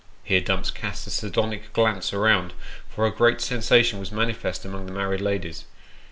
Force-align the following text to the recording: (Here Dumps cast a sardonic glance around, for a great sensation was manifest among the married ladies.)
(Here 0.23 0.41
Dumps 0.41 0.71
cast 0.71 1.05
a 1.05 1.11
sardonic 1.11 1.73
glance 1.73 2.11
around, 2.11 2.53
for 2.89 3.05
a 3.05 3.11
great 3.11 3.39
sensation 3.39 3.99
was 3.99 4.11
manifest 4.11 4.65
among 4.65 4.87
the 4.87 4.91
married 4.93 5.21
ladies.) 5.21 5.65